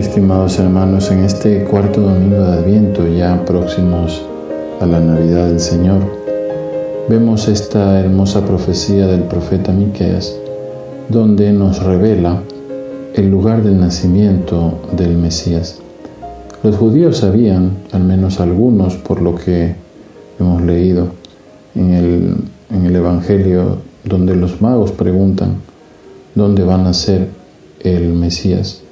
[0.00, 4.22] Estimados hermanos, en este cuarto domingo de Adviento, ya próximos
[4.80, 6.00] a la Navidad del Señor,
[7.06, 10.34] vemos esta hermosa profecía del profeta Miqueas,
[11.10, 12.40] donde nos revela
[13.14, 15.80] el lugar del nacimiento del Mesías.
[16.62, 19.74] Los judíos sabían, al menos algunos, por lo que
[20.40, 21.08] hemos leído
[21.74, 22.34] en el,
[22.74, 25.56] en el Evangelio, donde los magos preguntan
[26.34, 27.28] dónde va a nacer
[27.80, 28.82] el Mesías.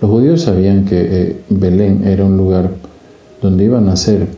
[0.00, 2.70] Los judíos sabían que eh, Belén era un lugar
[3.42, 4.28] donde iba a nacer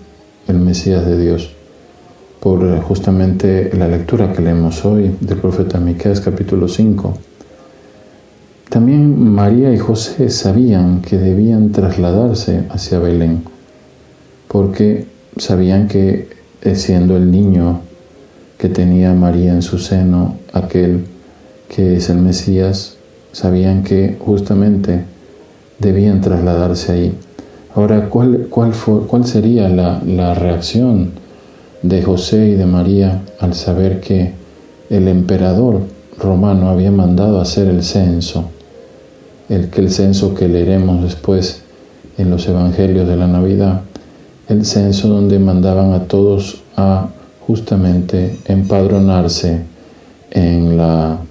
[0.48, 1.52] el Mesías de Dios,
[2.40, 7.16] por eh, justamente la lectura que leemos hoy del profeta Miqueas capítulo 5.
[8.70, 13.44] También María y José sabían que debían trasladarse hacia Belén,
[14.48, 16.28] porque sabían que
[16.60, 17.82] eh, siendo el niño
[18.58, 21.04] que tenía María en su seno, aquel
[21.68, 22.96] que es el Mesías,
[23.30, 25.12] sabían que justamente
[25.82, 27.14] debían trasladarse ahí.
[27.74, 31.10] Ahora, ¿cuál, sería la, reacción
[31.82, 34.32] de José y de María al saber que
[34.88, 35.80] el emperador
[36.18, 38.50] romano había mandado hacer el censo?
[39.48, 41.62] El, el censo que leeremos después
[42.16, 43.80] en los evangelios de la Navidad,
[44.48, 47.08] el censo donde mandaban a todos a
[47.46, 49.60] justamente empadronarse
[50.30, 50.78] en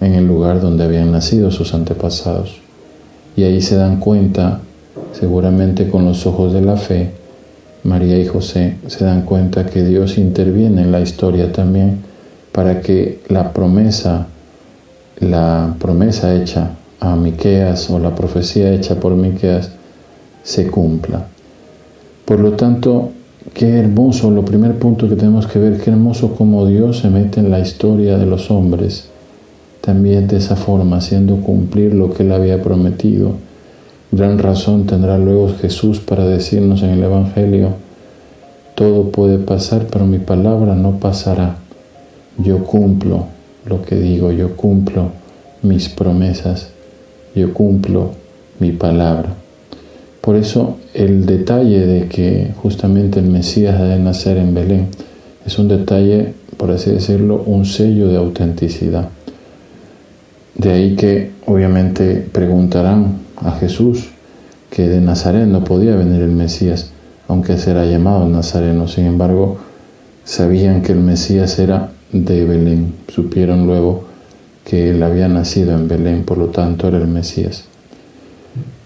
[0.01, 2.61] el lugar donde habían nacido sus antepasados.
[3.35, 4.59] Y ahí se dan cuenta,
[5.13, 7.11] seguramente con los ojos de la fe,
[7.83, 11.99] María y José se dan cuenta que Dios interviene en la historia también
[12.51, 14.27] para que la promesa,
[15.19, 19.71] la promesa hecha a Miqueas o la profecía hecha por Miqueas
[20.43, 21.25] se cumpla.
[22.25, 23.11] Por lo tanto,
[23.53, 27.39] qué hermoso, lo primer punto que tenemos que ver, qué hermoso como Dios se mete
[27.39, 29.10] en la historia de los hombres
[29.81, 33.33] también de esa forma, haciendo cumplir lo que él había prometido.
[34.11, 37.69] Gran razón tendrá luego Jesús para decirnos en el Evangelio,
[38.75, 41.57] todo puede pasar, pero mi palabra no pasará.
[42.37, 43.25] Yo cumplo
[43.65, 45.11] lo que digo, yo cumplo
[45.61, 46.69] mis promesas,
[47.35, 48.11] yo cumplo
[48.59, 49.35] mi palabra.
[50.21, 54.87] Por eso el detalle de que justamente el Mesías ha de nacer en Belén
[55.45, 59.09] es un detalle, por así decirlo, un sello de autenticidad.
[60.55, 64.09] De ahí que obviamente preguntarán a Jesús
[64.69, 66.91] que de Nazaret no podía venir el Mesías,
[67.27, 68.87] aunque será llamado Nazareno.
[68.87, 69.57] Sin embargo,
[70.23, 72.93] sabían que el Mesías era de Belén.
[73.07, 74.05] Supieron luego
[74.65, 77.65] que él había nacido en Belén, por lo tanto era el Mesías.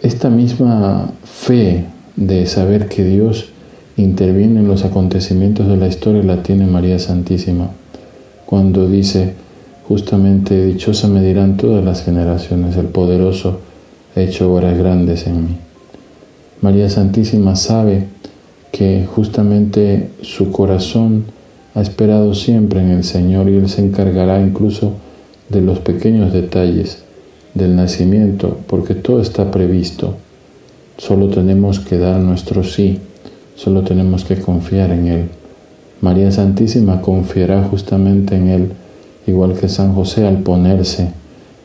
[0.01, 3.49] Esta misma fe de saber que Dios
[3.97, 7.69] interviene en los acontecimientos de la historia la tiene María Santísima
[8.45, 9.33] cuando dice,
[9.87, 13.59] Justamente dichosa me dirán todas las generaciones, el poderoso
[14.15, 15.57] ha hecho obras grandes en mí.
[16.61, 18.07] María Santísima sabe
[18.71, 21.25] que justamente su corazón
[21.75, 24.93] ha esperado siempre en el Señor y Él se encargará incluso
[25.49, 27.03] de los pequeños detalles
[27.53, 30.15] del nacimiento, porque todo está previsto.
[30.97, 32.99] Solo tenemos que dar nuestro sí,
[33.55, 35.23] solo tenemos que confiar en Él.
[36.01, 38.71] María Santísima confiará justamente en Él
[39.27, 41.09] igual que San José al ponerse,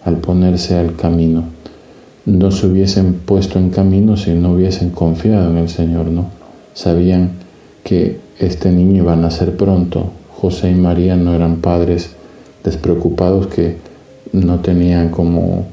[0.04, 1.44] al ponerse al camino.
[2.26, 6.26] No se hubiesen puesto en camino si no hubiesen confiado en el Señor, ¿no?
[6.75, 7.32] Sabían
[7.82, 10.10] que este niño iba a nacer pronto.
[10.37, 12.10] José y María no eran padres
[12.65, 13.77] despreocupados que
[14.32, 15.66] no tenían como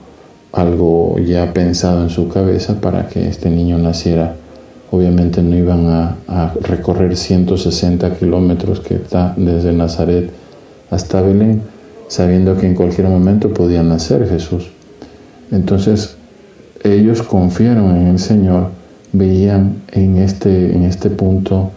[0.51, 4.35] algo ya pensado en su cabeza para que este niño naciera.
[4.89, 10.31] Obviamente no iban a, a recorrer 160 kilómetros que está desde Nazaret
[10.89, 11.61] hasta Belén,
[12.07, 14.69] sabiendo que en cualquier momento podía nacer Jesús.
[15.51, 16.15] Entonces
[16.83, 18.69] ellos confiaron en el Señor,
[19.13, 21.71] veían en este, en este punto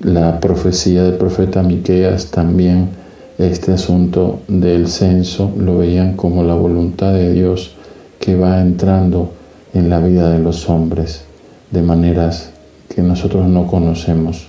[0.00, 3.02] la profecía del profeta Miqueas también
[3.38, 7.74] este asunto del censo lo veían como la voluntad de Dios
[8.20, 9.32] que va entrando
[9.74, 11.24] en la vida de los hombres
[11.70, 12.50] de maneras
[12.94, 14.46] que nosotros no conocemos.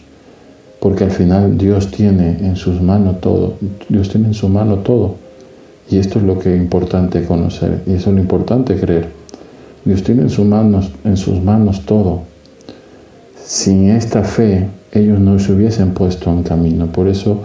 [0.80, 3.56] Porque al final Dios tiene en sus manos todo,
[3.88, 5.16] Dios tiene en su mano todo.
[5.94, 9.10] Y esto es lo que es importante conocer y eso es lo importante creer.
[9.86, 12.24] Dios tiene en, sus manos, en sus manos todo.
[13.46, 16.88] Sin esta fe, ellos no se hubiesen puesto en camino.
[16.88, 17.44] Por eso,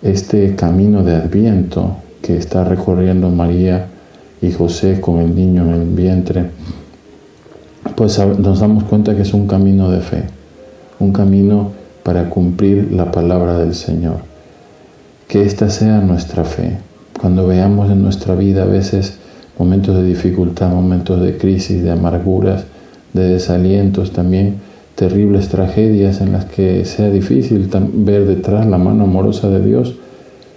[0.00, 3.88] este camino de adviento que está recorriendo María
[4.40, 6.50] y José con el niño en el vientre,
[7.96, 10.22] pues nos damos cuenta que es un camino de fe,
[11.00, 11.72] un camino
[12.04, 14.18] para cumplir la palabra del Señor.
[15.26, 16.78] Que esta sea nuestra fe,
[17.18, 19.18] cuando veamos en nuestra vida a veces
[19.58, 22.64] momentos de dificultad, momentos de crisis, de amarguras,
[23.12, 24.56] de desalientos, también
[24.94, 29.94] terribles tragedias en las que sea difícil ver detrás la mano amorosa de Dios,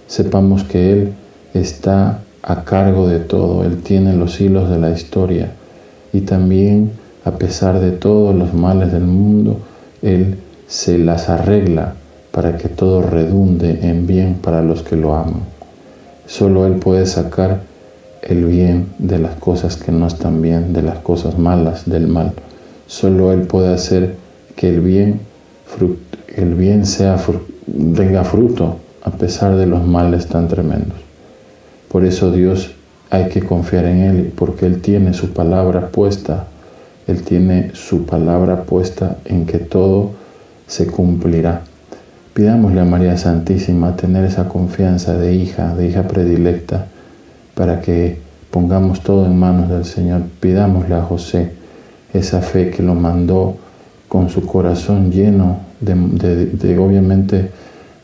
[0.06, 1.12] sepamos que Él
[1.54, 5.52] está a cargo de todo, Él tiene los hilos de la historia
[6.12, 6.92] y también
[7.24, 9.58] a pesar de todos los males del mundo,
[10.02, 11.94] Él se las arregla
[12.32, 15.42] para que todo redunde en bien para los que lo aman.
[16.32, 17.60] Solo Él puede sacar
[18.22, 22.32] el bien de las cosas que no están bien, de las cosas malas, del mal.
[22.86, 24.14] Solo Él puede hacer
[24.56, 25.20] que el bien,
[26.34, 27.18] el bien sea,
[27.94, 30.96] tenga fruto a pesar de los males tan tremendos.
[31.90, 32.70] Por eso Dios
[33.10, 36.46] hay que confiar en Él, porque Él tiene su palabra puesta,
[37.06, 40.12] Él tiene su palabra puesta en que todo
[40.66, 41.60] se cumplirá.
[42.34, 46.86] Pidámosle a María Santísima tener esa confianza de hija, de hija predilecta,
[47.54, 48.20] para que
[48.50, 50.22] pongamos todo en manos del Señor.
[50.40, 51.50] Pidámosle a José
[52.14, 53.56] esa fe que lo mandó
[54.08, 57.50] con su corazón lleno de, obviamente,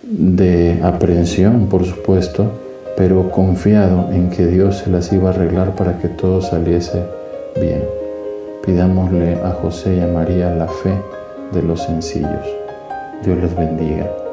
[0.03, 2.53] de aprehensión, por supuesto,
[2.99, 7.03] pero confiado en que Dios se las iba a arreglar para que todo saliese
[7.59, 7.83] bien.
[8.65, 10.93] Pidámosle a José y a María la fe
[11.55, 12.68] de los sencillos.
[13.23, 14.28] Dios les bendiga.